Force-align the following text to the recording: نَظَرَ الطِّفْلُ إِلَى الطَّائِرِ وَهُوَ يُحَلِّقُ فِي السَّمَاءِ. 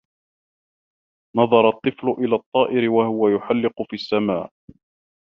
نَظَرَ 1.37 1.69
الطِّفْلُ 1.69 2.07
إِلَى 2.17 2.35
الطَّائِرِ 2.35 2.89
وَهُوَ 2.89 3.29
يُحَلِّقُ 3.29 3.83
فِي 3.89 3.93
السَّمَاءِ. 3.95 4.49